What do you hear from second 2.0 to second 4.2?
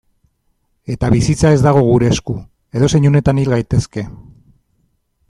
esku, edozein unetan hil gaitezke.